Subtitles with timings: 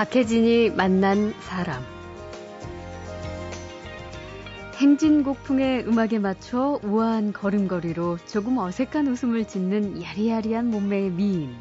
[0.00, 1.84] 박혜진이 만난 사람.
[4.76, 11.54] 행진곡풍의 음악에 맞춰 우아한 걸음걸이로 조금 어색한 웃음을 짓는 야리야리한 몸매의 미인.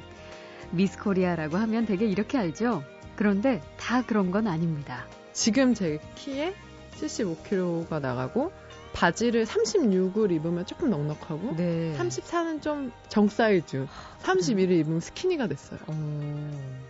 [0.71, 2.81] 미스코리아라고 하면 되게 이렇게 알죠?
[3.17, 5.05] 그런데 다 그런 건 아닙니다.
[5.33, 6.53] 지금 제 키에
[6.95, 8.53] 75kg가 나가고
[8.99, 11.95] 바지를 36을 입으면 조금 넉넉하고 네.
[11.97, 13.87] 34는 좀 정사이즈
[14.23, 15.79] 31을 입으면 스키니가 됐어요.
[15.87, 15.93] 오.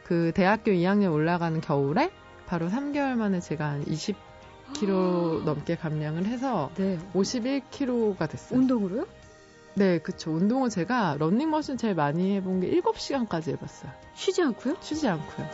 [0.05, 2.09] 그 대학교 2학년 올라가는 겨울에
[2.47, 6.97] 바로 3개월 만에 제가 한 20kg 넘게 감량을 해서 네.
[7.13, 8.59] 51kg가 됐어요.
[8.59, 9.05] 운동으로요?
[9.75, 10.31] 네, 그쵸.
[10.31, 13.91] 운동은 제가 런닝머신 제일 많이 해본 게 7시간까지 해봤어요.
[14.15, 14.77] 쉬지 않고요?
[14.81, 15.47] 쉬지 않고요.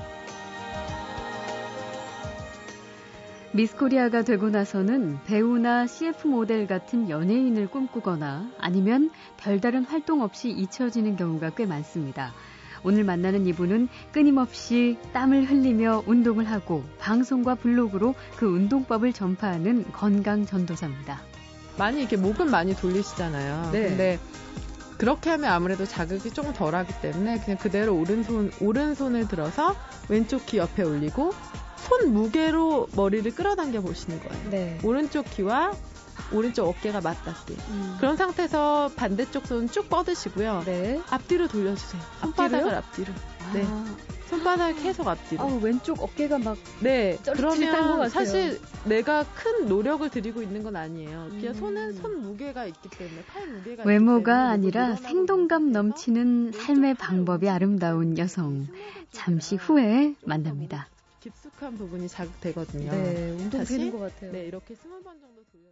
[3.55, 11.51] 미스코리아가 되고 나서는 배우나 CF 모델 같은 연예인을 꿈꾸거나 아니면 별다른 활동 없이 잊혀지는 경우가
[11.51, 12.33] 꽤 많습니다.
[12.83, 21.21] 오늘 만나는 이분은 끊임없이 땀을 흘리며 운동을 하고 방송과 블로그로 그 운동법을 전파하는 건강 전도사입니다.
[21.77, 23.71] 많이 이렇게 목은 많이 돌리시잖아요.
[23.71, 23.83] 네.
[23.83, 24.19] 근데
[24.97, 29.77] 그렇게 하면 아무래도 자극이 조금 덜하기 때문에 그냥 그대로 오른손 오른손을 들어서
[30.09, 31.31] 왼쪽 귀 옆에 올리고
[31.85, 34.49] 손 무게로 머리를 끌어당겨 보시는 거예요.
[34.49, 34.79] 네.
[34.83, 35.73] 오른쪽 귀와
[36.31, 37.53] 오른쪽 어깨가 맞닿게.
[37.69, 37.97] 음.
[37.99, 40.63] 그런 상태에서 반대쪽 손 쭉 뻗으시고요.
[40.65, 40.99] 네.
[41.09, 42.01] 앞뒤로 돌려주세요.
[42.21, 43.13] 손바닥을 앞뒤로.
[43.53, 43.63] 네.
[43.67, 43.85] 아.
[44.29, 45.43] 손바닥 계속 앞뒤로.
[45.43, 46.57] 아, 왼쪽 어깨가 막.
[46.79, 47.19] 네.
[47.35, 51.27] 그러면 사실 내가 큰 노력을 들이고 있는 건 아니에요.
[51.29, 51.53] 그냥 음.
[51.53, 53.83] 손은 손 무게가 있기 때문에 팔 무게가.
[53.83, 58.67] 외모가 아니라 생동감 넘치는 삶의 방법이 아름다운 여성.
[59.11, 60.87] 잠시 후에 만납니다.
[61.25, 62.91] 깊숙한 부분이 자극되거든요.
[62.91, 64.31] 네, 운동 다시, 되는 것 같아요.
[64.31, 65.65] 네, 이렇게 스물 번 정도 돌려.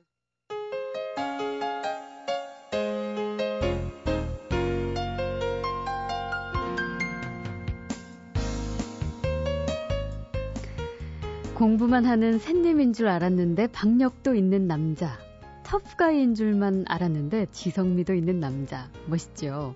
[11.54, 15.20] 공부만 하는 샌님인 줄 알았는데 박력도 있는 남자.
[15.62, 18.90] 터프가이인 줄만 알았는데 지성미도 있는 남자.
[19.06, 19.76] 멋있죠.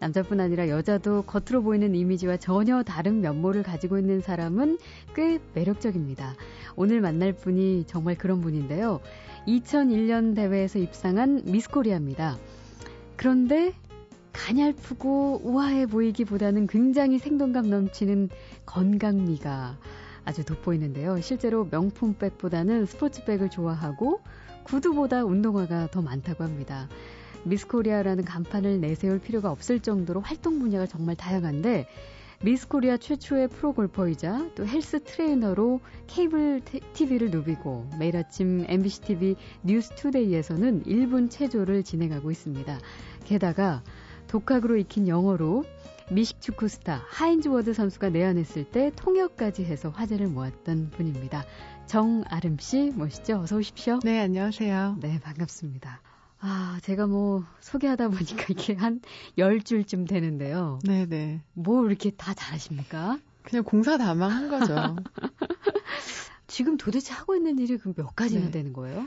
[0.00, 4.78] 남자뿐 아니라 여자도 겉으로 보이는 이미지와 전혀 다른 면모를 가지고 있는 사람은
[5.14, 6.34] 꽤 매력적입니다.
[6.76, 9.00] 오늘 만날 분이 정말 그런 분인데요.
[9.46, 12.36] 2001년 대회에서 입상한 미스코리아입니다.
[13.16, 13.72] 그런데
[14.32, 18.28] 가냘프고 우아해 보이기보다는 굉장히 생동감 넘치는
[18.66, 19.76] 건강미가
[20.24, 21.20] 아주 돋보이는데요.
[21.20, 24.20] 실제로 명품백보다는 스포츠백을 좋아하고
[24.62, 26.88] 구두보다 운동화가 더 많다고 합니다.
[27.44, 31.86] 미스코리아라는 간판을 내세울 필요가 없을 정도로 활동 분야가 정말 다양한데
[32.40, 36.60] 미스코리아 최초의 프로 골퍼이자 또 헬스 트레이너로 케이블
[36.92, 42.78] TV를 누비고 매일 아침 MBC TV 뉴스 투데이에서는 1분 체조를 진행하고 있습니다.
[43.24, 43.82] 게다가
[44.28, 45.64] 독학으로 익힌 영어로
[46.10, 51.44] 미식 축구 스타 하인즈 워드 선수가 내한했을 때 통역까지 해서 화제를 모았던 분입니다.
[51.86, 53.40] 정아름 씨 모시죠.
[53.40, 53.98] 어서 오십시오.
[54.04, 54.98] 네, 안녕하세요.
[55.00, 56.02] 네, 반갑습니다.
[56.40, 59.00] 아, 제가 뭐 소개하다 보니까 이게 한
[59.36, 60.78] 10줄쯤 되는데요.
[60.84, 61.42] 네네.
[61.54, 63.18] 뭐 이렇게 다 잘하십니까?
[63.42, 64.74] 그냥 공사다망 한 거죠.
[66.46, 68.50] 지금 도대체 하고 있는 일이 그럼 몇 가지나 네.
[68.50, 69.06] 되는 거예요?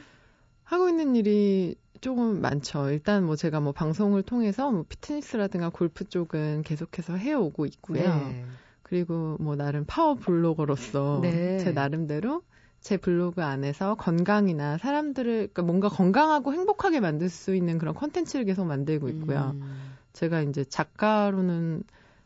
[0.64, 2.90] 하고 있는 일이 조금 많죠.
[2.90, 8.04] 일단 뭐 제가 뭐 방송을 통해서 뭐 피트니스라든가 골프 쪽은 계속해서 해오고 있고요.
[8.04, 8.46] 네.
[8.82, 11.58] 그리고 뭐 나름 파워 블로거로서 네.
[11.64, 12.42] 제 나름대로
[12.82, 18.66] 제 블로그 안에서 건강이나 사람들을 그러니까 뭔가 건강하고 행복하게 만들 수 있는 그런 컨텐츠를 계속
[18.66, 19.52] 만들고 있고요.
[19.56, 19.98] 음.
[20.14, 21.84] 제가 이제 작가로는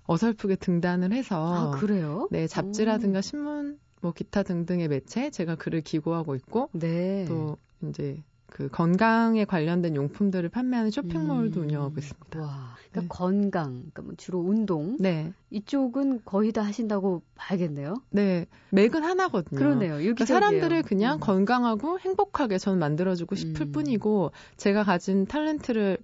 [0.08, 2.28] 어설프게 등단을 해서 아, 그래요?
[2.32, 3.22] 네, 잡지라든가 음.
[3.22, 7.26] 신문 뭐 기타 등등의 매체 제가 글을 기고하고 있고 네.
[7.28, 11.66] 또 이제 그 건강에 관련된 용품들을 판매하는 쇼핑몰도 음.
[11.66, 12.40] 운영하고 있습니다.
[12.40, 13.08] 와, 그러니까 네.
[13.10, 14.98] 건강, 그러니까 뭐 주로 운동.
[15.00, 15.34] 네.
[15.50, 17.96] 이쪽은 거의 다 하신다고 봐야겠네요.
[18.12, 19.60] 네, 맥은 하나거든요.
[19.60, 19.98] 그러네요.
[19.98, 21.20] 그러니까 사람들을 그냥 음.
[21.20, 23.72] 건강하고 행복하게 저는 만들어주고 싶을 음.
[23.72, 25.98] 뿐이고 제가 가진 탤런트를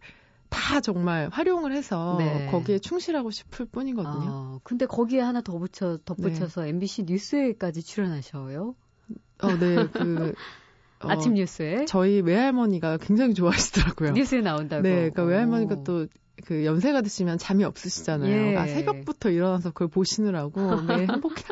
[0.50, 2.48] 다 정말 활용을 해서 네.
[2.52, 4.30] 거기에 충실하고 싶을 뿐이거든요.
[4.30, 6.70] 아, 근데 거기에 하나 더 붙여 덧붙여서 네.
[6.70, 8.76] MBC 뉴스에까지 출연하셔요.
[9.42, 9.88] 어, 네.
[9.94, 10.34] 그
[11.04, 14.12] 어, 아침 뉴스에 저희 외할머니가 굉장히 좋아하시더라고요.
[14.12, 14.84] 뉴스에 나온다고.
[14.84, 18.32] 네, 그러니까 외할머니가 또그 연세가 드시면 잠이 없으시잖아요.
[18.54, 18.56] 예.
[18.58, 21.44] 아, 새벽부터 일어나서 그걸 보시느라고 매 행복해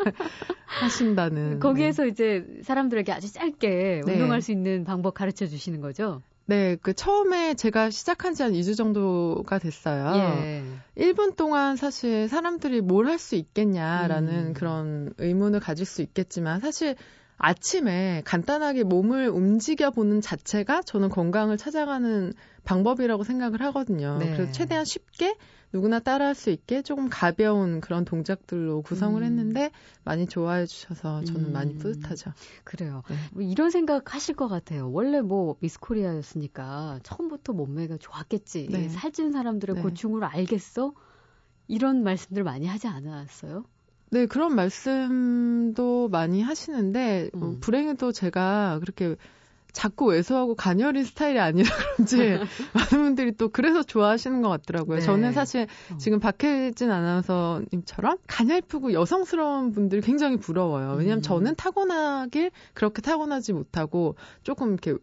[0.65, 1.59] 하신다는.
[1.59, 2.09] 거기에서 네.
[2.09, 4.13] 이제 사람들에게 아주 짧게 네.
[4.13, 6.21] 운동할 수 있는 방법 가르쳐 주시는 거죠?
[6.45, 10.13] 네, 그 처음에 제가 시작한 지 한 2주 정도가 됐어요.
[10.15, 10.63] 예.
[10.97, 14.53] 1분 동안 사실 사람들이 뭘 할 수 있겠냐라는 음.
[14.53, 16.95] 그런 의문을 가질 수 있겠지만 사실
[17.39, 22.33] 아침에 간단하게 몸을 움직여 보는 자체가 저는 건강을 찾아가는
[22.65, 24.17] 방법이라고 생각을 하거든요.
[24.19, 24.33] 네.
[24.33, 25.35] 그래서 최대한 쉽게
[25.71, 29.25] 누구나 따라할 수 있게 조금 가벼운 그런 동작들로 구성을 음.
[29.25, 29.71] 했는데
[30.03, 31.53] 많이 좋아해 주셔서 저는 음.
[31.53, 32.33] 많이 뿌듯하죠.
[32.65, 33.03] 그래요.
[33.07, 33.15] 네.
[33.31, 34.91] 뭐 이런 생각 하실 것 같아요.
[34.91, 38.67] 원래 뭐 미스 코리아였으니까 처음부터 몸매가 좋았겠지.
[38.69, 38.89] 네.
[38.89, 39.81] 살찐 사람들의 네.
[39.81, 40.93] 고충을 알겠어?
[41.67, 43.63] 이런 말씀들 많이 하지 않았어요?
[44.11, 47.59] 네, 그런 말씀도 많이 하시는데, 뭐 음.
[47.59, 49.15] 불행히도 제가 그렇게
[49.71, 52.17] 자꾸 왜소하고 가녀린 스타일이 아니라 그런지
[52.73, 54.99] 많은 분들이 또 그래서 좋아하시는 것 같더라고요.
[54.99, 55.05] 네.
[55.05, 55.97] 저는 사실 어.
[55.97, 60.95] 지금 박혜진 아나운서님처럼 가냘프고 여성스러운 분들이 굉장히 부러워요.
[60.97, 61.21] 왜냐하면 음.
[61.21, 64.95] 저는 타고나길 그렇게 타고나지 못하고 조금 이렇게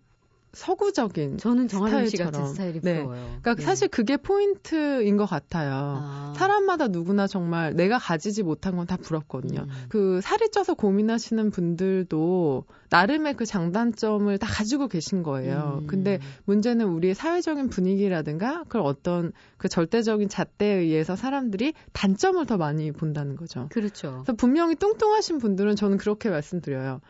[0.56, 3.02] 서구적인 저는 정한영 씨 같은 스타일이 네.
[3.02, 3.20] 부러워요.
[3.42, 3.62] 그러니까 네.
[3.62, 5.72] 사실 그게 포인트인 것 같아요.
[5.74, 6.34] 아.
[6.36, 9.62] 사람마다 누구나 정말 내가 가지지 못한 건 다 부럽거든요.
[9.62, 9.68] 음.
[9.88, 15.80] 그 살이 쪄서 고민하시는 분들도 나름의 그 장단점을 다 가지고 계신 거예요.
[15.82, 15.86] 음.
[15.86, 22.92] 근데 문제는 우리의 사회적인 분위기라든가 그걸 어떤 그 절대적인 잣대에 의해서 사람들이 단점을 더 많이
[22.92, 23.68] 본다는 거죠.
[23.70, 24.22] 그렇죠.
[24.24, 27.00] 그래서 분명히 뚱뚱하신 분들은 저는 그렇게 말씀드려요.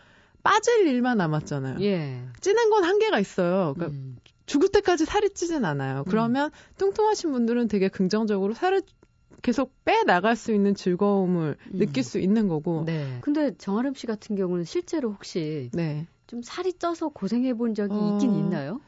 [0.46, 1.80] 빠질 일만 남았잖아요.
[1.80, 2.22] 예.
[2.40, 3.74] 찌는 건 한계가 있어요.
[3.74, 4.16] 그러니까 음.
[4.46, 6.04] 죽을 때까지 살이 찌진 않아요.
[6.06, 6.74] 그러면 음.
[6.78, 8.82] 뚱뚱하신 분들은 되게 긍정적으로 살을
[9.42, 11.78] 계속 빼 나갈 수 있는 즐거움을 음.
[11.78, 12.84] 느낄 수 있는 거고.
[12.86, 13.18] 네.
[13.22, 16.06] 근데 정아름 씨 같은 경우는 실제로 혹시 네.
[16.28, 18.12] 좀 살이 쪄서 고생해 본 적이 어...
[18.14, 18.80] 있긴 있나요?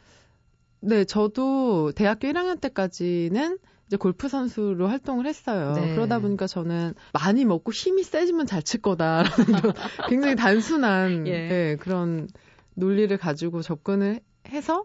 [0.81, 3.59] 네, 저도 대학교 1학년 때까지는
[3.89, 5.73] 이제 골프 선수로 활동을 했어요.
[5.73, 5.95] 네.
[5.95, 9.31] 그러다 보니까 저는 많이 먹고 힘이 세지면 잘 칠 거다라는
[10.11, 11.49] 굉장히 단순한 예.
[11.49, 12.29] 네, 그런
[12.75, 14.85] 논리를 가지고 접근을 해서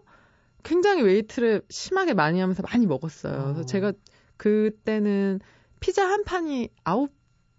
[0.62, 3.40] 굉장히 웨이트를 심하게 많이 하면서 많이 먹었어요.
[3.40, 3.44] 어.
[3.44, 3.92] 그래서 제가
[4.38, 5.40] 그때는
[5.80, 7.12] 피자 한 판이 아홉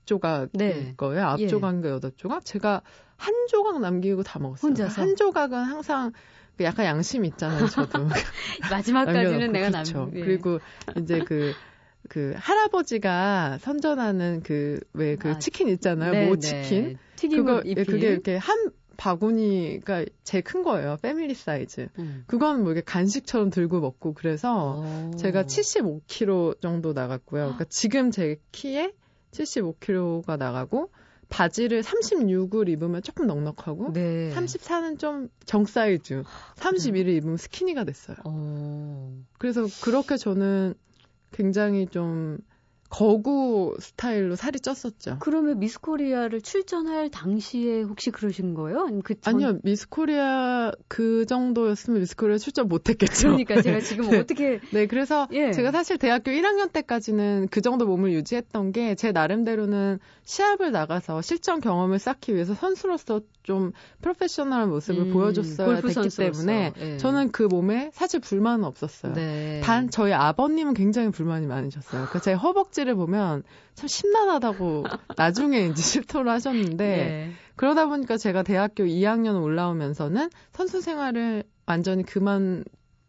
[0.06, 0.94] 조각일 네.
[0.98, 1.26] 거예요.
[1.26, 1.48] 아홉 예.
[1.48, 2.44] 조각인가 여덟 조각?
[2.44, 2.82] 제가
[3.18, 4.70] 한 조각 남기고 다 먹었어요.
[4.70, 5.02] 혼자서?
[5.02, 6.12] 한 조각은 항상
[6.58, 8.08] 그 약간 양심 있잖아요, 저도.
[8.72, 9.84] 마지막까지는 내가 남.
[9.84, 10.12] 그렇죠.
[10.16, 10.22] 예.
[10.22, 10.60] 그리고
[10.98, 11.54] 이제 그.
[12.08, 16.40] 그 할아버지가 선전하는 그 왜 그 그 아, 치킨 있잖아요 네, 모 네.
[16.40, 17.30] 치킨 네.
[17.30, 20.98] 그거 예, 그게 이렇게 한 바구니가 제일 큰 거예요.
[21.02, 21.88] family size.
[22.00, 22.24] 음.
[22.28, 25.16] 그건 뭐 이게 간식처럼 들고 먹고 그래서 오.
[25.18, 27.42] 제가 75kg 정도 나갔고요.
[27.42, 28.94] 그러니까 지금 제 키에
[29.32, 30.92] 75kg가 나가고
[31.30, 34.32] 바지를 36을 입으면 조금 넉넉하고 네.
[34.34, 36.24] 34는 좀 정 사이즈,
[36.56, 38.18] 31을 입으면 스키니가 됐어요.
[38.26, 39.14] 오.
[39.38, 40.74] 그래서 그렇게 저는
[41.32, 42.38] 굉장히 좀
[42.96, 45.18] 거구 스타일로 살이 쪘었죠.
[45.20, 48.88] 그러면 미스코리아를 출전할 당시에 혹시 그러신 거예요?
[49.04, 49.36] 그 전...
[49.36, 53.28] 아니요, 미스코리아 그 정도였으면 미스코리아 출전 못했겠죠.
[53.28, 54.20] 그러니까 제가 지금 네.
[54.20, 55.52] 어떻게 네, 그래서 예.
[55.52, 61.60] 제가 사실 대학교 1학년 때까지는 그 정도 몸을 유지했던 게 제 나름대로는 시합을 나가서 실전
[61.60, 63.72] 경험을 쌓기 위해서 선수로서 좀
[64.02, 66.32] 프로페셔널한 모습을 음, 보여줬어야 됐기 선수로서.
[66.32, 66.98] 때문에 예.
[66.98, 69.14] 저는 그 몸에 사실 불만은 없었어요.
[69.14, 69.62] 네.
[69.64, 72.02] 단 저희 아버님은 굉장히 불만이 많으셨어요.
[72.02, 73.44] 그러니까 제 허벅지를 보면
[73.76, 74.86] 참 심란하다고
[75.18, 77.32] 나중에 이제 실토를 하셨는데 네.
[77.56, 82.64] 그러다 보니까 제가 대학교 2학년 올라오면서는 선수 생활을 완전히 그만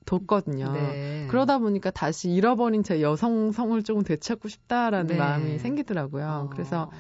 [0.05, 0.73] 뒀거든요.
[0.73, 1.27] 네.
[1.31, 5.17] 그러다 보니까 다시 잃어버린 제 여성성을 조금 되찾고 싶다라는 네.
[5.17, 6.47] 마음이 생기더라고요.
[6.47, 6.51] 어.
[6.53, 6.91] 그래서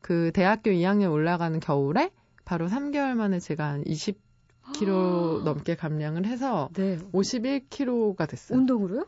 [0.00, 2.10] 그 대학교 2학년 올라가는 겨울에
[2.44, 6.98] 바로 3개월 만에 제가 한 20kg 넘게 감량을 해서 네.
[7.12, 8.58] 51kg가 됐어요.
[8.58, 9.06] 운동으로요?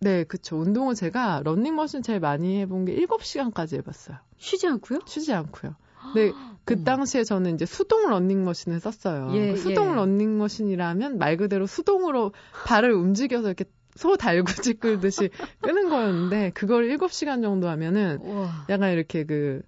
[0.00, 0.56] 네, 그쵸.
[0.56, 4.18] 운동을 제가 런닝머신 제일 많이 해본 게 7시간까지 해봤어요.
[4.36, 5.00] 쉬지 않고요?
[5.06, 5.74] 쉬지 않고요.
[6.14, 6.32] 네,
[6.64, 9.30] 그 당시에 저는 이제 수동 런닝머신을 썼어요.
[9.34, 9.94] 예, 그 수동 예.
[9.94, 12.32] 런닝머신이라면 말 그대로 수동으로
[12.66, 13.64] 발을 움직여서 이렇게
[13.96, 18.66] 소 달구지 끌듯이 끄는 거였는데 그걸 7시간 정도 하면은 우와.
[18.68, 19.62] 약간 이렇게 그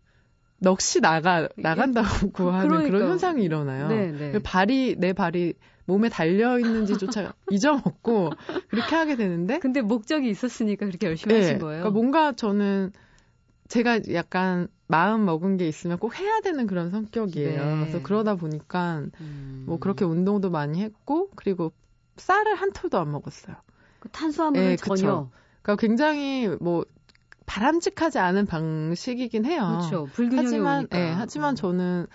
[0.61, 2.07] 넋이 나가 나간다고
[2.52, 2.90] 하는 그러니까.
[2.90, 3.88] 그런 현상이 일어나요.
[3.88, 4.38] 네, 네.
[4.43, 5.55] 발이 내 발이
[5.87, 8.31] 몸에 달려 있는지조차 잊어먹고
[8.69, 9.59] 그렇게 하게 되는데.
[9.59, 11.81] 근데 목적이 있었으니까 그렇게 열심히 네, 하신 거예요.
[11.81, 12.93] 그러니까 뭔가 저는
[13.69, 17.64] 제가 약간 마음 먹은 게 있으면 꼭 해야 되는 그런 성격이에요.
[17.64, 17.81] 네.
[17.81, 19.64] 그래서 그러다 보니까 음.
[19.67, 21.73] 뭐 그렇게 운동도 많이 했고 그리고
[22.17, 23.57] 쌀을 한 톨도 안 먹었어요.
[24.00, 24.95] 그 탄수화물은 네, 전혀.
[24.95, 25.31] 그쵸.
[25.62, 26.85] 그러니까 굉장히 뭐
[27.50, 29.78] 바람직하지 않은 방식이긴 해요.
[29.80, 30.04] 그렇죠.
[30.12, 30.97] 불균형이 하지만 오니까.
[30.97, 31.54] 네, 하지만 어.
[31.57, 32.07] 저는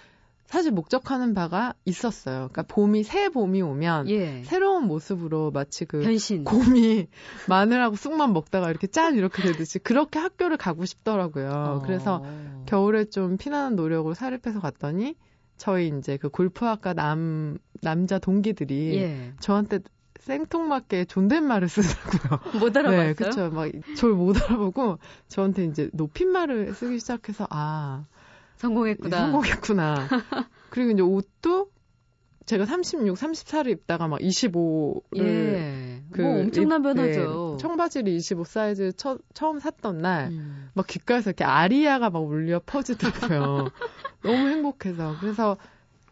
[0.45, 2.49] 사실 목적하는 바가 있었어요.
[2.53, 4.43] 그러니까 봄이 새 봄이 오면 예.
[4.43, 6.45] 새로운 모습으로 마치 그 변신.
[6.45, 7.07] 곰이
[7.49, 11.49] 마늘하고 쑥만 먹다가 이렇게 짠 이렇게 되듯이 그렇게 학교를 가고 싶더라고요.
[11.49, 11.81] 어.
[11.83, 12.23] 그래서
[12.65, 15.15] 겨울에 좀 피나는 노력으로 살을 빼서 갔더니
[15.57, 19.33] 저희 이제 그 골프학과 남 남자 동기들이 예.
[19.41, 19.79] 저한테
[20.25, 22.39] 생통맞게 존댓말을 쓰더라고요.
[22.59, 23.03] 못 알아봤어요?
[23.07, 23.49] 네, 그렇죠.
[23.51, 28.05] 막 저를 못 알아보고 저한테 이제 높임말을 쓰기 시작해서 아
[28.57, 29.17] 성공했구나.
[29.17, 30.07] 성공했구나.
[30.71, 31.69] 그리고 이제 옷도
[32.45, 36.03] 제가 36, 34를 입다가 막 25를 예.
[36.11, 37.55] 그 뭐 엄청난 변화죠.
[37.57, 40.69] 네, 청바지를 25 사이즈 처, 처음 샀던 날, 음.
[40.73, 43.69] 막 귓가에서 이렇게 아리아가 막 울려 퍼지더라고요.
[44.23, 45.15] 너무 행복해서.
[45.19, 45.57] 그래서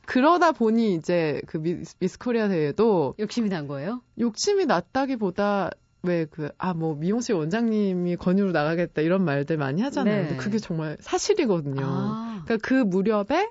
[0.05, 4.01] 그러다 보니 이제 그 미스, 미스 코리아 대회도 욕심이 난 거예요?
[4.19, 5.71] 욕심이 났다기보다
[6.05, 10.15] 왜 그 아 뭐 미용실 원장님이 권유로 나가겠다 이런 말들 많이 하잖아요.
[10.23, 10.27] 네.
[10.27, 11.81] 근데 그게 정말 사실이거든요.
[11.85, 12.41] 아.
[12.45, 13.49] 그러니까 그 무렵에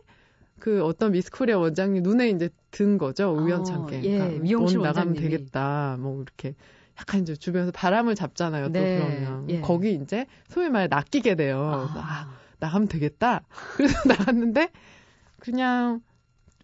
[0.59, 3.97] 그 어떤 미스 코리아 원장님 눈에 이제 든 거죠 우연찮게.
[3.97, 5.97] 어, 예, 그러니까 미용실 나가면 되겠다.
[5.99, 6.55] 뭐 이렇게
[7.01, 8.67] 약간 이제 주변에서 바람을 잡잖아요.
[8.67, 9.61] 또 네, 그러면 예.
[9.63, 11.59] 거기 이제 소위 말해 낚이게 돼요.
[11.59, 11.99] 아.
[11.99, 12.31] 아
[12.61, 13.45] 나가면 되겠다.
[13.77, 14.69] 그래서 나갔는데
[15.41, 16.01] 그냥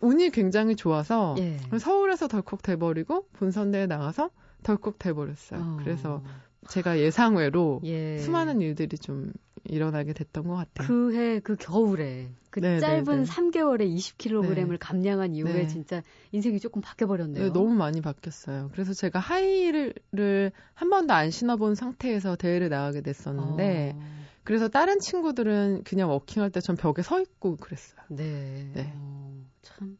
[0.00, 1.58] 운이 굉장히 좋아서 예.
[1.78, 4.30] 서울에서 덜컥 돼버리고 본선대에 나가서
[4.62, 5.60] 덜컥 돼버렸어요.
[5.60, 5.76] 어.
[5.80, 6.22] 그래서
[6.68, 8.18] 제가 예상외로 예.
[8.18, 9.32] 수많은 일들이 좀
[9.64, 10.86] 일어나게 됐던 것 같아요.
[10.86, 13.24] 그 해, 그 겨울에, 그 네, 짧은 네, 네.
[13.24, 14.76] 3개월에 20kg을 네.
[14.78, 15.66] 감량한 이후에 네.
[15.66, 16.02] 진짜
[16.32, 17.44] 인생이 조금 바뀌어버렸네요.
[17.44, 18.70] 네, 너무 많이 바뀌었어요.
[18.72, 24.18] 그래서 제가 하이힐을 한 번도 안 신어본 상태에서 대회를 나가게 됐었는데, 어.
[24.44, 28.00] 그래서 다른 친구들은 그냥 워킹할 때 전 벽에 서 있고 그랬어요.
[28.08, 28.70] 네.
[28.74, 28.92] 네.
[28.96, 29.34] 어,
[29.68, 29.98] 참,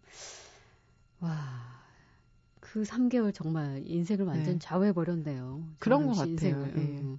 [1.21, 1.79] 와.
[2.61, 4.59] 그 3개월 정말 인생을 완전 네.
[4.59, 5.65] 좌우해버렸네요.
[5.79, 6.29] 그런 것 같아요.
[6.31, 6.73] 인생을.
[6.75, 7.01] 네.
[7.01, 7.19] 음.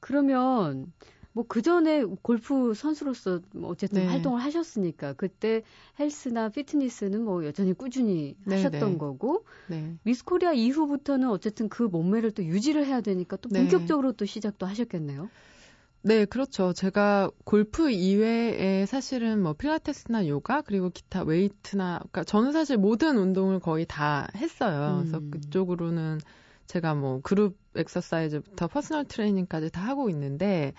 [0.00, 0.92] 그러면
[1.32, 4.08] 뭐그 전에 골프 선수로서 뭐 어쨌든 네.
[4.08, 5.62] 활동을 하셨으니까 그때
[5.98, 8.98] 헬스나 피트니스는 뭐 여전히 꾸준히 네, 하셨던 네.
[8.98, 9.96] 거고 네.
[10.04, 13.58] 미스코리아 이후부터는 어쨌든 그 몸매를 또 유지를 해야 되니까 또 네.
[13.60, 15.28] 본격적으로 또 시작도 하셨겠네요.
[16.06, 16.72] 네, 그렇죠.
[16.72, 23.58] 제가 골프 이외에 사실은 뭐 필라테스나 요가 그리고 기타 웨이트나 그러니까 저는 사실 모든 운동을
[23.58, 25.00] 거의 다 했어요.
[25.00, 25.10] 음.
[25.10, 26.20] 그래서 그쪽으로는
[26.68, 30.74] 제가 뭐 group exercise부터 personal training까지 다 하고 있는데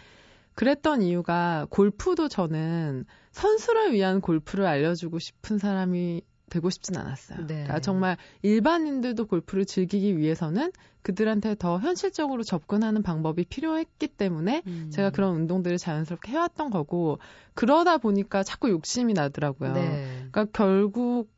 [0.55, 3.03] 그랬던 이유가 골프도 저는
[3.33, 7.39] 선수를 위한 골프를 알려주고 싶은 사람이 되고 싶진 않았어요.
[7.41, 7.45] 네.
[7.47, 14.89] 그러니까 정말 일반인들도 골프를 즐기기 위해서는 그들한테 더 현실적으로 접근하는 방법이 필요했기 때문에 음.
[14.91, 17.19] 제가 그런 운동들을 자연스럽게 해왔던 거고
[17.53, 19.73] 그러다 보니까 자꾸 욕심이 나더라고요.
[19.73, 20.07] 네.
[20.31, 21.29] 그러니까 결국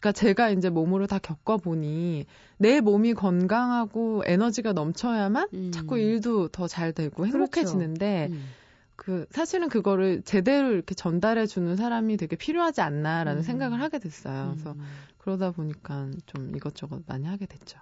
[0.00, 2.26] 그러니까 제가 이제 몸으로 다 겪어보니
[2.58, 5.70] 내 몸이 건강하고 에너지가 넘쳐야만 음.
[5.72, 7.32] 자꾸 일도 더 잘 되고 그렇죠.
[7.38, 8.34] 행복해지는데 그렇죠.
[8.34, 8.48] 음.
[8.96, 13.42] 그 사실은 그거를 제대로 이렇게 전달해 주는 사람이 되게 필요하지 않나라는 음.
[13.42, 14.52] 생각을 하게 됐어요.
[14.52, 14.80] 그래서 음.
[15.18, 17.78] 그러다 보니까 좀 이것저것 많이 하게 됐죠.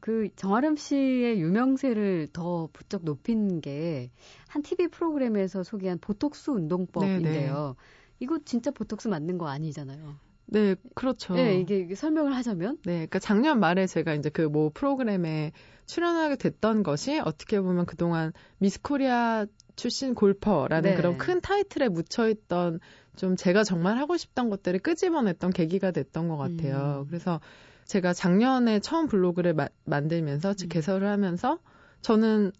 [0.00, 4.10] 그 정아름 씨의 유명세를 더 부쩍 높인 게
[4.48, 7.22] 한 TV 프로그램에서 소개한 보톡스 운동법인데요.
[7.22, 7.52] 네네.
[7.52, 7.74] 네.
[8.20, 10.14] 이거 진짜 보톡스 맞는 거 아니잖아요.
[10.46, 11.34] 네, 그렇죠.
[11.34, 12.78] 네, 이게 설명을 하자면?
[12.84, 15.52] 네, 그러니까 작년 말에 제가 이제 그 뭐 프로그램에
[15.86, 20.96] 출연하게 됐던 것이 어떻게 보면 그동안 미스코리아 출신 골퍼라는 네.
[20.96, 22.80] 그런 큰 타이틀에 묻혀있던
[23.16, 27.02] 좀 제가 정말 하고 싶던 것들을 끄집어냈던 계기가 됐던 것 같아요.
[27.02, 27.06] 음.
[27.08, 27.40] 그래서
[27.84, 30.68] 제가 작년에 처음 블로그를 마, 만들면서 음.
[30.68, 31.58] 개설을 하면서
[32.02, 32.52] 저는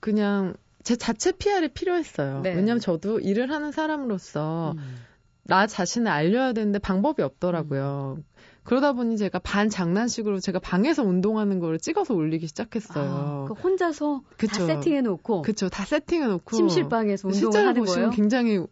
[0.00, 2.40] 그냥 제 자체 PR이 필요했어요.
[2.42, 2.54] 네.
[2.54, 4.96] 왜냐하면 저도 일을 하는 사람으로서 음.
[5.42, 8.18] 나 자신을 알려야 되는데 방법이 없더라고요.
[8.70, 8.80] 음.
[8.80, 13.04] 그러다 보니 제가 반 장난식으로 제가 방에서 운동하는 거를 찍어서 올리기 시작했어요.
[13.04, 14.66] 아, 그 혼자서 그쵸.
[14.66, 15.42] 다 세팅해 놓고.
[15.42, 15.68] 그쵸.
[15.68, 16.56] 다 세팅해 놓고.
[16.56, 18.10] 침실방에서 운동을 하는 거예요.
[18.10, 18.64] 굉장히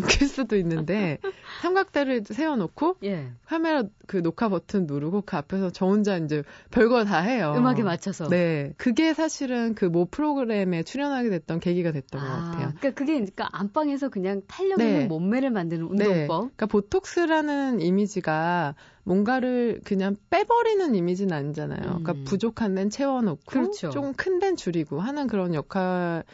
[0.00, 1.18] 웃길 수도 있는데
[1.60, 3.30] 삼각대를 세워놓고 예.
[3.44, 7.54] 카메라 그 녹화 버튼 누르고 그 앞에서 저 혼자 이제 별거 다 해요.
[7.56, 8.28] 음악에 맞춰서.
[8.28, 12.58] 네, 그게 사실은 그 모 프로그램에 출연하게 됐던 계기가 됐던 아, 것 같아요.
[12.78, 15.06] 그러니까 그게 그러니까 안방에서 그냥 탄력 있는 네.
[15.06, 16.08] 몸매를 만드는 운동법.
[16.08, 16.26] 네.
[16.26, 21.80] 그러니까 보톡스라는 이미지가 뭔가를 그냥 빼버리는 이미지는 아니잖아요.
[21.80, 22.02] 그러니까 음.
[22.04, 23.90] 그러니까 부족한 데는 채워놓고 그렇죠.
[23.90, 26.24] 좀큰 데는 줄이고 하는 그런 역할.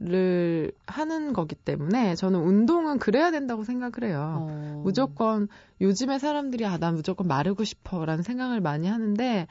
[0.00, 4.38] 를 하는 거기 때문에 저는 운동은 그래야 된다고 생각을 해요.
[4.40, 4.80] 어.
[4.84, 5.48] 무조건
[5.80, 9.46] 요즘에 사람들이 아, 난 무조건 마르고 싶어 라는 생각을 많이 하는데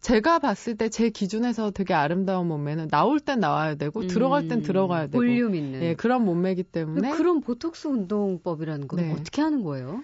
[0.00, 4.62] 제가 봤을 때 제 기준에서 되게 아름다운 몸매는 나올 땐 나와야 되고 음, 들어갈 땐
[4.62, 9.12] 들어가야 되고 볼륨 있는 예, 그런 몸매이기 때문에 그런 보톡스 운동법이라는 건 네.
[9.12, 10.02] 어떻게 하는 거예요?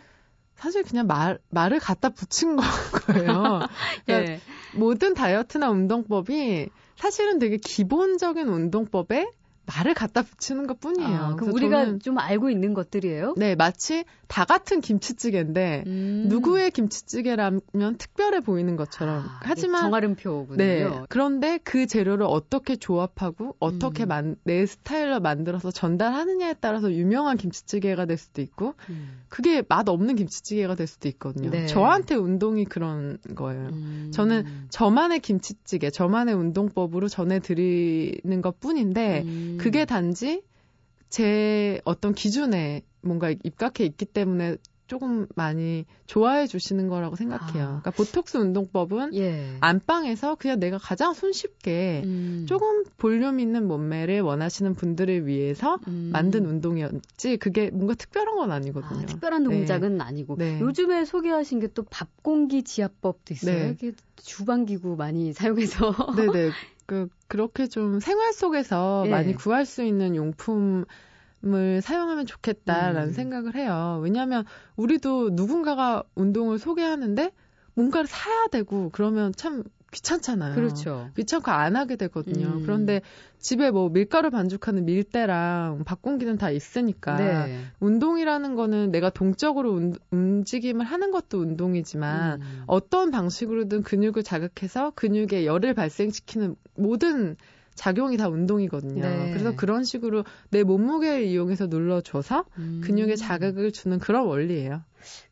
[0.56, 3.60] 사실 그냥 말, 말을 갖다 붙인 거예요.
[4.04, 4.40] 그러니까 예.
[4.74, 9.30] 모든 다이어트나 운동법이 사실은 되게 기본적인 운동법에
[9.66, 11.16] 말을 갖다 붙이는 것 뿐이에요.
[11.16, 13.34] 아, 그럼 우리가 좀 알고 있는 것들이에요?
[13.36, 16.26] 네, 마치 다 같은 김치찌개인데 음.
[16.28, 19.24] 누구의 김치찌개라면 특별해 보이는 것처럼.
[19.24, 20.56] 아, 하지만 정아름표군요.
[20.56, 20.88] 네.
[21.08, 24.08] 그런데 그 재료를 어떻게 조합하고 어떻게 음.
[24.08, 29.22] 만, 내 스타일로 만들어서 전달하느냐에 따라서 유명한 김치찌개가 될 수도 있고 음.
[29.28, 31.50] 그게 맛 없는 김치찌개가 될 수도 있거든요.
[31.50, 31.66] 네.
[31.66, 33.68] 저한테 운동이 그런 거예요.
[33.68, 34.10] 음.
[34.12, 39.58] 저는 저만의 김치찌개, 저만의 운동법으로 전해드리는 것 뿐인데 음.
[39.58, 40.42] 그게 단지
[41.08, 47.62] 제 어떤 기준에 뭔가 입각해 있기 때문에 조금 많이 좋아해 주시는 거라고 생각해요.
[47.62, 47.66] 아.
[47.80, 49.56] 그러니까 보톡스 운동법은 예.
[49.60, 52.44] 안방에서 그냥 내가 가장 손쉽게 음.
[52.48, 56.10] 조금 볼륨 있는 몸매를 원하시는 분들을 위해서 음.
[56.12, 59.02] 만든 운동이었지 그게 뭔가 특별한 건 아니거든요.
[59.02, 59.58] 아, 특별한 네.
[59.58, 60.04] 동작은 네.
[60.04, 60.58] 아니고 네.
[60.60, 63.76] 요즘에 소개하신 게 또 밥공기 지압법도 있어요.
[63.76, 63.92] 네.
[64.16, 66.50] 주방 기구 많이 사용해서 네네
[66.90, 69.10] 그 그렇게 좀 생활 속에서 예.
[69.10, 70.84] 많이 구할 수 있는 용품
[71.42, 73.12] 을 사용하면 좋겠다라는 음.
[73.12, 73.98] 생각을 해요.
[74.02, 74.44] 왜냐하면
[74.76, 77.30] 우리도 누군가가 운동을 소개하는데
[77.72, 80.54] 뭔가를 사야 되고 그러면 참 귀찮잖아요.
[80.54, 81.10] 그렇죠.
[81.16, 82.46] 귀찮고 안 하게 되거든요.
[82.46, 82.62] 음.
[82.62, 83.00] 그런데
[83.38, 87.64] 집에 뭐 밀가루 반죽하는 밀대랑 밥공기는 다 있으니까 네.
[87.80, 92.62] 운동이라는 거는 내가 동적으로 운, 움직임을 하는 것도 운동이지만 음.
[92.66, 97.36] 어떤 방식으로든 근육을 자극해서 근육에 열을 발생시키는 모든
[97.74, 99.02] 작용이 다 운동이거든요.
[99.02, 99.30] 네.
[99.32, 102.82] 그래서 그런 식으로 내 몸무게를 이용해서 눌러줘서 음.
[102.84, 104.82] 근육에 자극을 주는 그런 원리예요.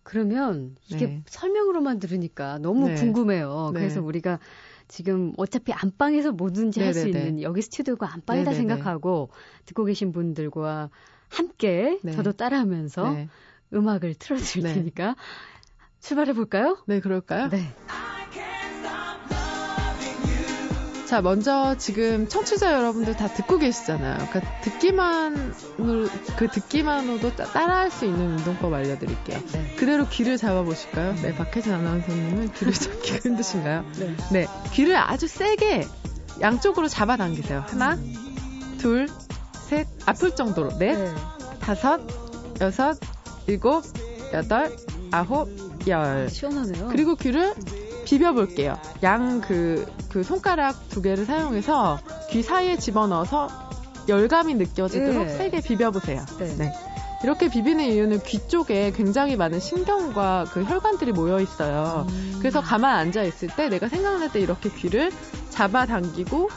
[0.02, 1.22] 그러면 이게 네.
[1.26, 2.94] 설명으로만 들으니까 너무 네.
[2.94, 3.72] 궁금해요.
[3.74, 3.80] 네.
[3.80, 4.38] 그래서 우리가
[4.88, 8.54] 지금 어차피 안방에서 뭐든지 할 수 있는 여기 스튜디오가 안방이다.
[8.54, 9.28] 생각하고
[9.66, 10.88] 듣고 계신 분들과
[11.28, 12.12] 함께 네.
[12.12, 13.28] 저도 따라하면서 네.
[13.74, 15.14] 음악을 틀어드릴 테니까
[16.00, 16.78] 출발해 볼까요?
[16.86, 17.50] 네, 그럴까요?
[17.50, 17.74] 네.
[21.08, 24.28] 자, 먼저 지금 청취자 여러분들 다 듣고 계시잖아요.
[24.28, 25.54] 그러니까 듣기만,
[26.36, 29.40] 그 듣기만으로도 따라할 수 있는 운동법 알려드릴게요.
[29.52, 29.74] 네.
[29.78, 31.14] 그대로 귀를 잡아보실까요?
[31.22, 33.86] 네, 박혜진 아나운서님은 귀를 잡기 힘드신가요?
[33.98, 34.16] 네.
[34.32, 34.46] 네.
[34.74, 35.86] 귀를 아주 세게
[36.42, 37.64] 양쪽으로 잡아당기세요.
[37.66, 37.96] 하나,
[38.76, 39.08] 둘,
[39.66, 40.76] 셋, 아플 정도로.
[40.76, 41.14] 넷, 네.
[41.60, 42.02] 다섯,
[42.60, 42.98] 여섯,
[43.46, 43.82] 일곱,
[44.34, 44.76] 여덟,
[45.10, 45.48] 아홉,
[45.86, 46.28] 열.
[46.28, 46.88] 시원하네요.
[46.88, 47.54] 그리고 귀를
[48.08, 48.78] 비벼볼게요.
[49.02, 51.98] 양 그, 그 손가락 두 개를 사용해서
[52.30, 53.48] 귀 사이에 집어넣어서
[54.08, 55.36] 열감이 느껴지도록 네.
[55.36, 56.24] 세게 비벼보세요.
[56.38, 56.56] 네.
[56.56, 56.72] 네.
[57.22, 62.06] 이렇게 비비는 이유는 귀 쪽에 굉장히 많은 신경과 그 혈관들이 모여 있어요.
[62.08, 62.36] 음.
[62.38, 65.10] 그래서 가만 앉아 있을 때 내가 생각날 때 이렇게 귀를
[65.50, 66.48] 잡아당기고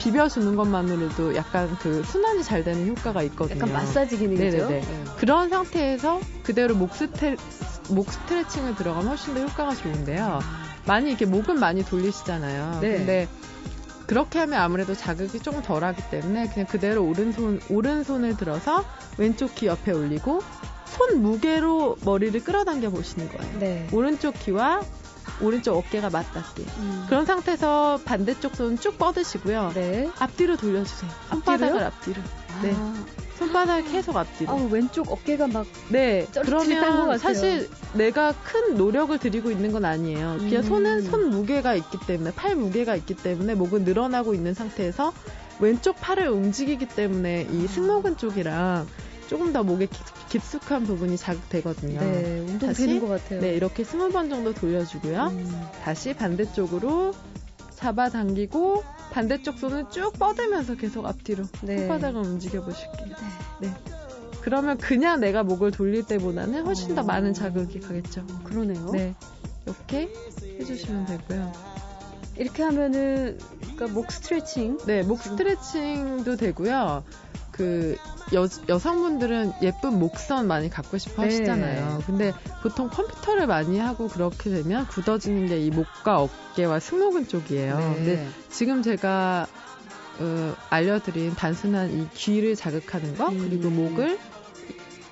[0.00, 3.58] 비벼주는 것만으로도 약간 그 순환이 잘 되는 효과가 있거든요.
[3.58, 4.68] 약간 마사지 기능이죠.
[4.68, 4.82] 네.
[5.18, 7.36] 그런 상태에서 그대로 목, 스트레,
[7.90, 10.65] 목 스트레칭을 들어가면 훨씬 더 효과가 좋은데요.
[10.86, 12.80] 많이 이렇게 목은 많이 돌리시잖아요.
[12.80, 12.96] 네.
[12.98, 13.28] 근데
[14.06, 18.84] 그렇게 하면 아무래도 자극이 조금 덜하기 때문에 그냥 그대로 오른손 오른손을 들어서
[19.18, 20.40] 왼쪽 귀 옆에 올리고
[20.86, 23.58] 손 무게로 머리를 끌어당겨 보시는 거예요.
[23.58, 23.88] 네.
[23.92, 24.80] 오른쪽 귀와
[25.42, 26.62] 오른쪽 어깨가 맞닿게.
[26.78, 27.04] 음.
[27.08, 29.72] 그런 상태에서 반대쪽 손 쭉 뻗으시고요.
[29.74, 30.08] 네.
[30.20, 31.10] 앞뒤로 돌려주세요.
[31.30, 32.22] 손바닥을 앞뒤로.
[32.62, 32.74] 네.
[33.36, 33.38] 아.
[33.38, 34.52] 손바닥 계속 앞뒤로.
[34.52, 36.26] 아, 왼쪽 어깨가 막 네.
[36.42, 40.36] 그러면 사실 내가 큰 노력을 들이고 있는 건 아니에요.
[40.38, 40.62] 그냥 음.
[40.62, 45.12] 손은 손 무게가 있기 때문에 팔 무게가 있기 때문에 목은 늘어나고 있는 상태에서
[45.58, 48.86] 왼쪽 팔을 움직이기 때문에 이 승모근 쪽이랑
[49.28, 49.88] 조금 더 목에
[50.28, 52.00] 깊숙한 부분이 자극되거든요.
[52.00, 53.40] 네, 운동 다시, 되는 것 같아요.
[53.40, 55.28] 네, 이렇게 스무 번 정도 돌려주고요.
[55.32, 55.66] 음.
[55.82, 57.12] 다시 반대쪽으로
[57.74, 58.84] 잡아당기고
[59.16, 61.78] 반대쪽 손을 쭉 뻗으면서 계속 앞뒤로 네.
[61.78, 63.16] 손바닥을 움직여 보실게요.
[63.62, 63.68] 네.
[63.68, 63.74] 네.
[64.42, 67.04] 그러면 그냥 내가 목을 돌릴 때보다는 훨씬 더 어.
[67.04, 68.26] 많은 자극이 가겠죠.
[68.44, 68.90] 그러네요.
[68.90, 69.14] 네.
[69.64, 70.12] 이렇게
[70.60, 71.50] 해주시면 되고요.
[72.36, 74.76] 이렇게 하면은 그러니까 목 스트레칭.
[74.84, 77.02] 네, 목 스트레칭도 되고요.
[77.56, 77.96] 그
[78.34, 81.28] 여, 여성분들은 예쁜 목선 많이 갖고 싶어 네.
[81.28, 81.98] 하시잖아요.
[81.98, 82.04] 네.
[82.06, 87.78] 근데 보통 컴퓨터를 많이 하고 그렇게 되면 굳어지는 게 이 목과 어깨와 승모근 쪽이에요.
[87.78, 87.94] 네.
[87.94, 89.46] 근데 지금 제가
[90.18, 93.38] 어, 알려드린 단순한 이 귀를 자극하는 거 음.
[93.38, 94.18] 그리고 목을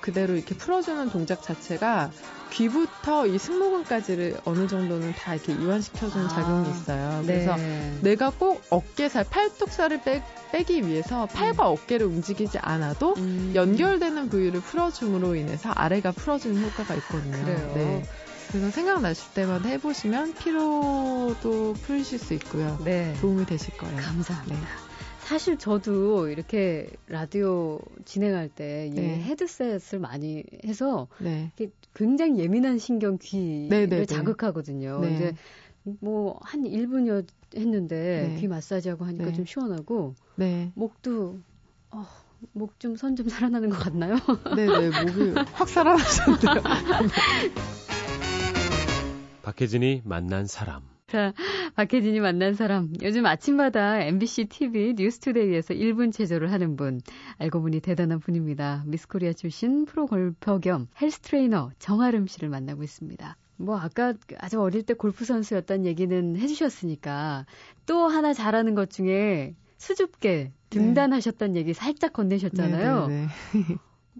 [0.05, 2.11] 그대로 이렇게 풀어주는 동작 자체가
[2.51, 7.23] 귀부터 이 승모근까지를 어느 정도는 다 이렇게 이완시켜주는 아, 작용이 있어요.
[7.25, 7.97] 그래서 네.
[8.01, 11.73] 내가 꼭 어깨살, 팔뚝살을 빼, 빼기 위해서 팔과 음.
[11.73, 13.51] 어깨를 움직이지 않아도 음.
[13.55, 17.43] 연결되는 부위를 풀어줌으로 인해서 아래가 풀어주는 효과가 있거든요.
[17.43, 17.71] 그래요.
[17.73, 18.03] 네.
[18.49, 22.79] 그래서 생각나실 때마다 해보시면 피로도 풀리실 수 있고요.
[22.85, 23.15] 네.
[23.21, 23.97] 도움이 되실 거예요.
[23.97, 24.55] 감사합니다.
[24.55, 24.84] 네.
[25.25, 29.21] 사실 저도 이렇게 라디오 진행할 때 네.
[29.23, 31.51] 헤드셋을 많이 해서 네.
[31.93, 34.05] 굉장히 예민한 신경 귀를 네, 네, 네.
[34.05, 34.99] 자극하거든요.
[35.01, 35.15] 네.
[35.15, 35.33] 이제
[35.99, 40.15] 뭐 한 1분여 했는데 귀 마사지하고 하니까 좀 시원하고
[40.75, 41.39] 목도
[41.91, 42.05] 어,
[42.53, 44.15] 목 좀 선 좀 살아나는 것 같나요?
[44.55, 46.61] 네네 목이 확 살아나셨는데요.
[49.43, 50.81] 박혜진이 만난 사람.
[51.07, 51.33] 자,
[51.75, 52.91] 박혜진이 만난 사람.
[53.03, 56.99] 요즘 아침마다 MBC TV 뉴스투데이에서 1분 체조를 하는 분.
[57.37, 58.83] 알고 보니 대단한 분입니다.
[58.87, 63.37] 미스코리아 출신 프로 골퍼 겸 헬스 트레이너 정아름 씨를 만나고 있습니다.
[63.57, 67.45] 뭐 아까 아주 어릴 때 골프 선수였다는 얘기는 해주셨으니까
[67.85, 71.59] 또 하나 잘하는 것 중에 수줍게 등단하셨다는 네.
[71.59, 73.07] 얘기 살짝 건네셨잖아요.
[73.07, 73.75] 네, 네, 네.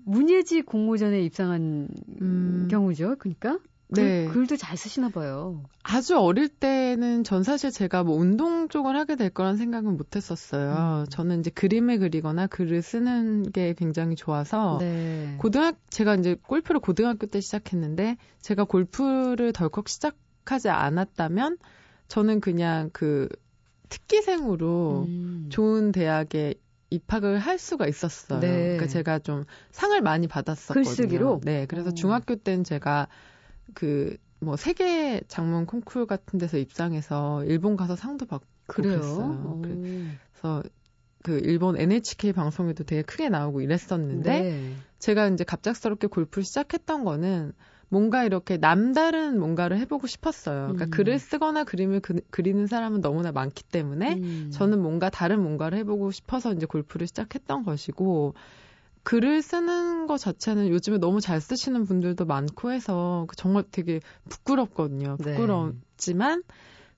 [0.05, 1.89] 문예지 공모전에 입상한
[2.21, 2.67] 음...
[2.69, 3.15] 경우죠.
[3.17, 3.57] 그러니까
[3.95, 4.25] 네.
[4.25, 5.63] 글, 글도 잘 쓰시나 봐요.
[5.83, 11.05] 아주 어릴 때는 전 사실 제가 뭐 운동 쪽을 하게 될 거란 생각은 못 했었어요.
[11.05, 11.09] 음.
[11.09, 15.35] 저는 이제 그림을 그리거나 글을 쓰는 게 굉장히 좋아서 네.
[15.39, 21.57] 고등학 제가 이제 골프를 고등학교 때 시작했는데 제가 골프를 덜컥 시작하지 않았다면
[22.07, 23.27] 저는 그냥 그
[23.89, 25.47] 특기생으로 음.
[25.49, 26.55] 좋은 대학에
[26.89, 28.39] 입학을 할 수가 있었어요.
[28.39, 28.47] 네.
[28.49, 30.83] 그러니까 제가 좀 상을 많이 받았었거든요.
[30.83, 31.41] 글쓰기로?
[31.43, 31.65] 네.
[31.65, 31.93] 그래서 오.
[31.93, 33.07] 중학교 때는 제가
[33.73, 38.93] 그 뭐 세계 장문 콩쿨 같은 데서 입상해서 일본 가서 상도 받고 그래요?
[38.93, 39.61] 그랬어요.
[40.31, 40.63] 그래서
[41.23, 44.75] 그 일본 NHK 방송에도 되게 크게 나오고 이랬었는데 네.
[44.99, 47.53] 제가 이제 갑작스럽게 골프를 시작했던 거는
[47.89, 50.73] 뭔가 이렇게 남다른 뭔가를 해보고 싶었어요.
[50.73, 50.89] 그러니까 음.
[50.91, 54.49] 글을 쓰거나 그림을 그, 그리는 사람은 너무나 많기 때문에 음.
[54.51, 58.35] 저는 뭔가 다른 뭔가를 해보고 싶어서 이제 골프를 시작했던 것이고
[59.05, 65.17] 글을 쓰는 것 자체는 요즘에 너무 잘 쓰시는 분들도 많고 해서 정말 되게 부끄럽거든요.
[65.19, 65.35] 네.
[65.35, 66.43] 부끄럽지만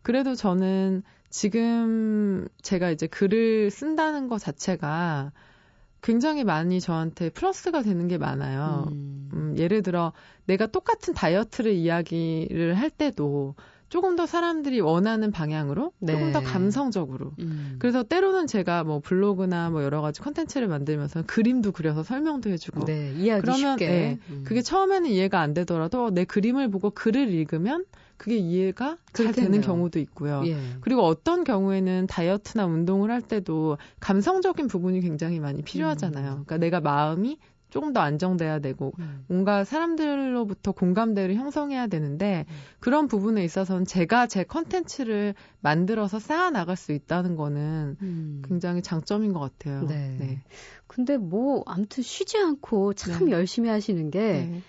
[0.01, 5.33] 그래도 저는 지금 제가 이제 글을 쓴다는 것 자체가
[6.01, 8.85] 굉장히 많이 저한테 플러스가 되는 게 많아요.
[8.89, 9.29] 음.
[9.33, 10.13] 음, 예를 들어
[10.45, 13.55] 내가 똑같은 다이어트를 이야기를 할 때도
[13.89, 16.13] 조금 더 사람들이 원하는 방향으로 네.
[16.13, 17.75] 조금 더 감성적으로 음.
[17.79, 23.13] 그래서 때로는 제가 뭐 블로그나 뭐 여러 가지 컨텐츠를 만들면서 그림도 그려서 설명도 해주고 네,
[23.15, 23.87] 이해하기 그러면 쉽게.
[23.87, 24.43] 네, 음.
[24.45, 27.85] 그게 처음에는 이해가 안 되더라도 내 그림을 보고 글을 읽으면
[28.17, 30.41] 그게 이해가 잘 되는 경우도 있고요.
[30.45, 30.57] 예.
[30.81, 36.29] 그리고 어떤 경우에는 다이어트나 운동을 할 때도 감성적인 부분이 굉장히 많이 필요하잖아요.
[36.29, 36.43] 음.
[36.45, 37.37] 그러니까 내가 마음이
[37.69, 39.25] 조금 더 안정돼야 되고 음.
[39.27, 42.55] 뭔가 사람들로부터 공감대를 형성해야 되는데 음.
[42.79, 48.41] 그런 부분에 있어서는 제가 제 컨텐츠를 만들어서 쌓아 나갈 수 있다는 거는 음.
[48.47, 49.85] 굉장히 장점인 것 같아요.
[49.85, 50.15] 네.
[50.17, 50.43] 네.
[50.87, 53.31] 근데 뭐 아무튼 쉬지 않고 참 네.
[53.31, 54.61] 열심히 하시는 게 네.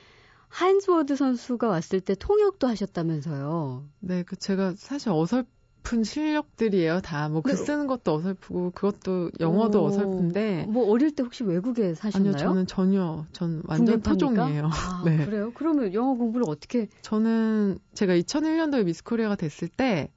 [0.48, 3.84] 하인즈워드 선수가 왔을 때 통역도 하셨다면서요.
[4.00, 5.44] 네, 그 제가 사실 어설
[5.88, 7.00] 어설픈 실력들이에요.
[7.00, 10.66] 다 뭐 글 쓰는 것도 어설프고 그것도 영어도 오, 어설픈데.
[10.68, 12.32] 뭐 어릴 때 혹시 외국에 사셨나요?
[12.34, 14.66] 아니요, 저는 전혀 전 완전 토종이에요.
[14.72, 15.24] 아, 네.
[15.24, 15.50] 그래요?
[15.54, 16.88] 그러면 영어 공부를 어떻게?
[17.02, 20.10] 저는 제가 2001년도에 미스 코리아가 됐을 때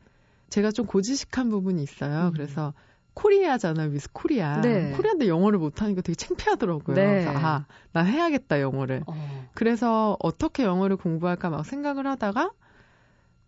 [0.49, 2.27] 제가 좀 고지식한 부분이 있어요.
[2.27, 2.31] 음.
[2.33, 2.73] 그래서
[3.13, 4.61] 코리아잖아요, 미스 코리아.
[4.61, 4.91] 네.
[4.95, 6.95] 코리아인데 영어를 못하니까 되게 창피하더라고요.
[6.95, 7.23] 네.
[7.25, 9.03] 그래서 아, 나 해야겠다 영어를.
[9.07, 9.47] 어.
[9.53, 12.51] 그래서 어떻게 영어를 공부할까 막 생각을 하다가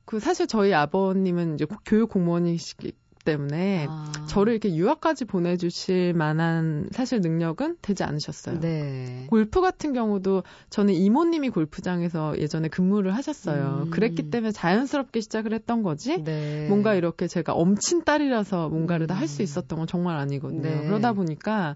[0.06, 4.12] 그 사실 저희 아버님은 이제 교육 공무원이시기 때문에 아.
[4.28, 8.60] 저를 이렇게 유학까지 보내주실 만한 사실 능력은 되지 않으셨어요.
[8.60, 9.28] 네.
[9.30, 13.84] 골프 같은 경우도 저는 이모님이 골프장에서 예전에 근무를 하셨어요.
[13.86, 13.90] 음.
[13.92, 16.22] 그랬기 때문에 자연스럽게 시작을 했던 거지.
[16.24, 16.68] 네.
[16.68, 19.08] 뭔가 이렇게 제가 엄친 딸이라서 뭔가를 음.
[19.08, 20.62] 다할 수 있었던 건 정말 아니거든요.
[20.62, 20.86] 네.
[20.86, 21.76] 그러다 보니까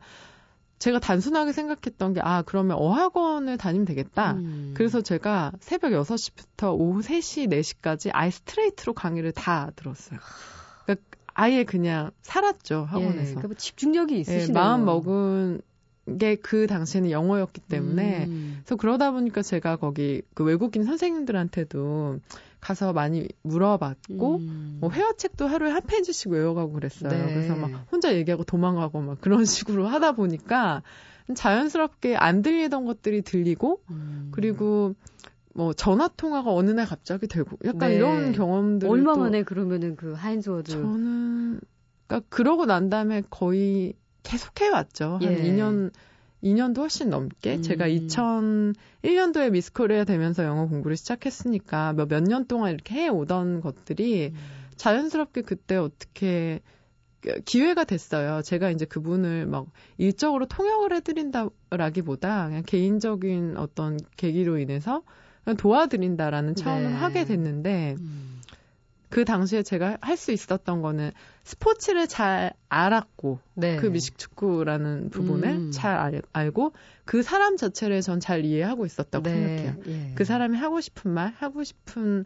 [0.80, 4.34] 제가 단순하게 생각했던 게, 아, 그러면 어학원을 다니면 되겠다.
[4.34, 4.74] 음.
[4.76, 10.20] 그래서 제가 새벽 6시부터 오후 3시, 4시까지 아예 스트레이트로 강의를 다 들었어요.
[10.86, 13.20] 그러니까 아예 그냥 살았죠, 학원에서.
[13.20, 14.48] 예, 그러니까 뭐 집중력이 있으시네요.
[14.50, 15.62] 예, 마음 먹은
[16.20, 18.26] 게 그 당시에는 영어였기 때문에.
[18.26, 18.60] 음.
[18.60, 22.20] 그래서 그러다 보니까 제가 거기 그 외국인 선생님들한테도
[22.60, 24.78] 가서 많이 물어봤고 음.
[24.80, 27.12] 뭐 회화책도 하루에 한 페이지씩 외워가고 그랬어요.
[27.12, 27.34] 네.
[27.34, 30.84] 그래서 막 혼자 얘기하고 도망가고 막 그런 식으로 하다 보니까
[31.34, 34.30] 자연스럽게 안 들리던 것들이 들리고 음.
[34.32, 34.96] 그리고
[35.54, 37.96] 뭐 전화 통화가 어느 날 갑자기 되고 약간 네.
[37.96, 41.60] 이런 경험들 얼마 만에 그러면은 그 하인즈워드 저는
[42.08, 43.94] 그러니까 그러고 난 다음에 거의
[44.28, 45.20] 계속 해 왔죠.
[45.22, 45.42] 한 예.
[45.42, 45.92] 2년
[46.44, 47.62] 2년도 훨씬 넘게 음.
[47.64, 54.38] 제가 2001년도에 미스 코리아 되면서 영어 공부를 시작했으니까 몇년 동안 이렇게 해 오던 것들이 음.
[54.76, 56.62] 자연스럽게 그때 어떻게
[57.46, 58.42] 기회가 됐어요.
[58.44, 65.02] 제가 이제 그분을 막 일적으로 통역을 해드린다라기보다 그냥 개인적인 어떤 계기로 인해서
[65.58, 66.94] 도와드린다라는 차원을 네.
[66.94, 68.42] 하게 됐는데 음.
[69.10, 71.12] 그 당시에 제가 할 수 있었던 거는
[71.44, 73.78] 스포츠를 잘 알았고 네.
[73.78, 75.72] 그 미식축구라는 부분을 음.
[75.72, 76.74] 잘 알, 알고
[77.06, 79.34] 그 사람 자체를 전 잘 이해하고 있었다고 네.
[79.34, 79.76] 생각해요.
[79.88, 80.12] 예.
[80.16, 82.26] 그 사람이 하고 싶은 말, 하고 싶은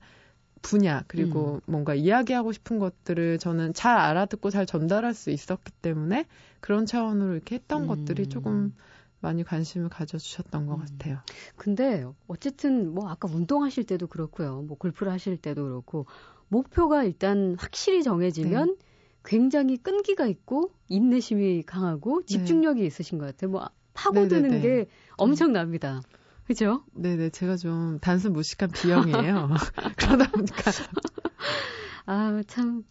[0.62, 1.62] 분야 그리고 음.
[1.72, 6.26] 뭔가 이야기하고 싶은 것들을 저는 잘 알아듣고 잘 전달할 수 있었기 때문에
[6.60, 7.88] 그런 차원으로 이렇게 했던 음.
[7.88, 8.74] 것들이 조금
[9.20, 10.80] 많이 관심을 가져주셨던 것 음.
[10.80, 11.20] 같아요.
[11.56, 14.62] 근데 어쨌든 뭐 아까 운동하실 때도 그렇고요.
[14.62, 16.06] 뭐 골프를 하실 때도 그렇고
[16.52, 18.86] 목표가 일단 확실히 정해지면 네.
[19.24, 22.26] 굉장히 끈기가 있고 인내심이 강하고 네.
[22.28, 22.88] 집중력이 네.
[22.88, 23.52] 있으신 것 같아요.
[23.52, 24.62] 뭐 파고드는 네네네.
[24.62, 26.02] 게 엄청납니다.
[26.46, 26.84] 그죠?
[26.94, 27.30] 네네.
[27.30, 29.50] 제가 좀 단순 무식한 비형이에요.
[29.98, 30.72] 그러다 보니까.
[32.06, 32.84] 아, 참.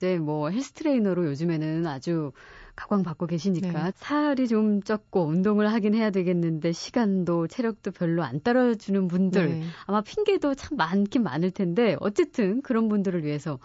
[0.00, 2.30] 네, 뭐 헬스 트레이너로 요즘에는 아주
[2.78, 3.92] 가광 받고 계시니까 네.
[3.96, 9.62] 살이 좀 쪘고 운동을 하긴 해야 되겠는데 시간도 체력도 별로 안 따라주는 분들 네.
[9.86, 13.58] 아마 핑계도 참 많긴 많을 텐데 어쨌든 그런 분들을 위해서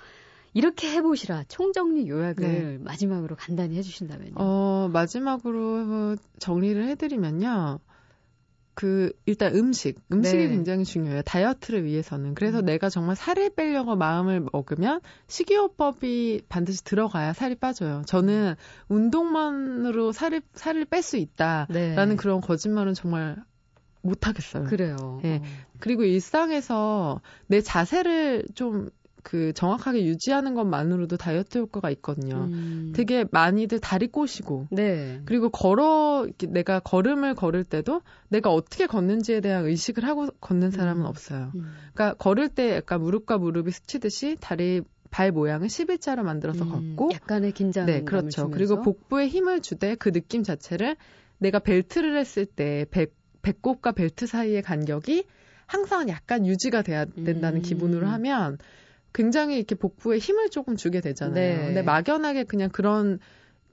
[0.56, 2.78] 이렇게 해보시라 총정리 요약을 네.
[2.80, 4.34] 마지막으로 간단히 해주신다면요.
[4.36, 7.80] 어 마지막으로 정리를 해드리면요.
[8.76, 10.50] 그 일단 음식 음식이 네.
[10.50, 12.66] 굉장히 중요해요 다이어트를 위해서는 그래서 음.
[12.66, 18.56] 내가 정말 살을 빼려고 마음을 먹으면 식이요법이 반드시 들어가야 살이 빠져요 저는
[18.90, 21.68] 운동만으로 살을 살을 뺄 수 있다라는
[22.10, 22.16] 네.
[22.16, 23.36] 그런 거짓말은 정말
[24.02, 25.44] 못 하겠어요 그래요 예 네.
[25.80, 28.90] 그리고 일상에서 내 자세를 좀
[29.24, 32.50] 그 정확하게 유지하는 것만으로도 다이어트 효과가 있거든요.
[32.52, 32.92] 음.
[32.94, 35.22] 되게 많이들 다리 꼬시고, 네.
[35.26, 41.06] 그리고 걸어 내가 걸음을 걸을 때도 내가 어떻게 걷는지에 대한 의식을 하고 걷는 사람은 음.
[41.08, 41.52] 없어요.
[41.56, 41.72] 음.
[41.94, 46.96] 그러니까 걸을 때 약간 무릎과 무릎이 스치듯이 다리 발 모양을 11자로 만들어서 음.
[46.96, 47.86] 걷고, 약간의 긴장.
[47.86, 48.50] 네, 그렇죠.
[48.50, 50.98] 그리고 복부에 힘을 주되 그 느낌 자체를
[51.38, 53.08] 내가 벨트를 했을 때 배,
[53.42, 55.26] 배꼽과 벨트 사이의 간격이
[55.66, 57.62] 항상 약간 유지가 돼야 된다는 음.
[57.62, 58.58] 기분으로 하면
[59.14, 61.58] 굉장히 이렇게 복부에 힘을 조금 주게 되잖아요.
[61.58, 61.66] 네.
[61.66, 63.20] 근데 막연하게 그냥 그런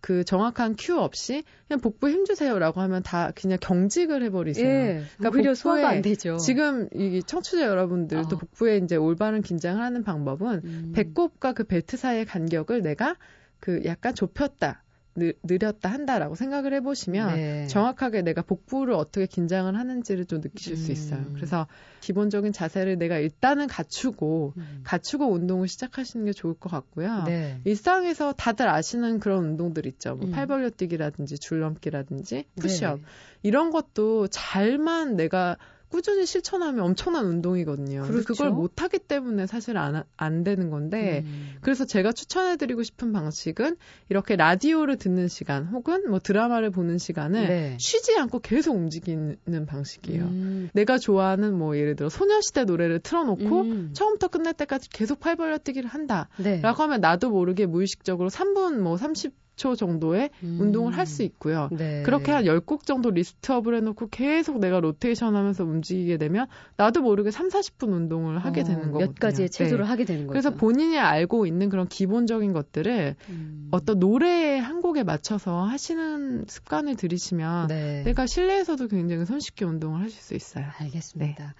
[0.00, 4.66] 그 정확한 큐 없이 그냥 복부 힘 주세요라고 하면 다 그냥 경직을 해버리세요.
[4.66, 6.38] 예, 그러니까 오히려 소화가 안 되죠.
[6.38, 8.38] 지금 이 청취자 여러분들도 어.
[8.38, 10.92] 복부에 이제 올바른 긴장을 하는 방법은 음.
[10.94, 13.16] 배꼽과 그 벨트 사이의 간격을 내가
[13.60, 14.82] 그 약간 좁혔다.
[15.16, 17.66] 느, 느렸다 한다라고 생각을 해보시면 네.
[17.66, 20.76] 정확하게 내가 복부를 어떻게 긴장을 하는지를 좀 느끼실 음.
[20.76, 21.24] 수 있어요.
[21.34, 21.66] 그래서
[22.00, 24.80] 기본적인 자세를 내가 일단은 갖추고 음.
[24.84, 27.24] 갖추고 운동을 시작하시는 게 좋을 것 같고요.
[27.26, 27.60] 네.
[27.64, 30.14] 일상에서 다들 아시는 그런 운동들 있죠.
[30.14, 30.30] 뭐 음.
[30.30, 33.04] 팔 벌려 뛰기라든지 줄넘기라든지 푸시업 네.
[33.42, 35.56] 이런 것도 잘만 내가
[35.90, 38.02] 꾸준히 실천하면 엄청난 운동이거든요.
[38.02, 38.24] 그렇죠?
[38.24, 41.56] 그걸 못 하기 때문에 사실 안, 안 되는 건데, 음.
[41.60, 43.76] 그래서 제가 추천해드리고 싶은 방식은
[44.08, 47.76] 이렇게 라디오를 듣는 시간 혹은 뭐 드라마를 보는 시간을 네.
[47.80, 50.24] 쉬지 않고 계속 움직이는 방식이에요.
[50.24, 50.70] 음.
[50.74, 53.90] 내가 좋아하는 뭐 예를 들어 소녀시대 노래를 틀어놓고 음.
[53.92, 56.60] 처음부터 끝날 때까지 계속 팔 벌려 뛰기를 한다라고 네.
[56.62, 60.58] 하면 나도 모르게 무의식적으로 3분 뭐 30, 10초 정도의 음.
[60.60, 61.68] 운동을 할 수 있고요.
[61.72, 62.02] 네.
[62.04, 66.46] 그렇게 한 10곡 정도 리스트업을 해놓고 계속 내가 로테이션 하면서 움직이게 되면
[66.76, 69.06] 나도 모르게 3, 40분 운동을 하게 어, 되는 거거든요.
[69.06, 69.88] 몇 가지의 체조를 네.
[69.88, 70.30] 하게 되는 거죠.
[70.32, 73.68] 그래서 본인이 알고 있는 그런 기본적인 것들을 음.
[73.72, 78.02] 어떤 노래 의 한 곡에 맞춰서 하시는 습관을 들이시면 네.
[78.04, 80.66] 내가 실내에서도 굉장히 손쉽게 운동을 하실 수 있어요.
[80.78, 81.44] 알겠습니다.
[81.44, 81.52] 네.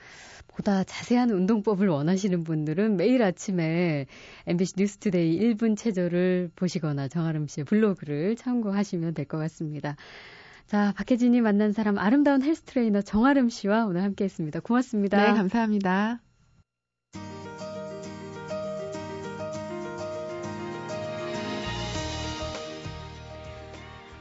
[0.48, 4.06] 보다 자세한 운동법을 원하시는 분들은 매일 아침에
[4.46, 9.96] MBC 뉴스투데이 1분 체조를 보시거나 정아름 씨의 블로그를 참고하시면 될 것 같습니다.
[10.66, 14.60] 자, 박혜진이 만난 사람 아름다운 헬스 트레이너 정아름 씨와 오늘 함께 했습니다.
[14.60, 15.18] 고맙습니다.
[15.18, 16.20] 네, 감사합니다.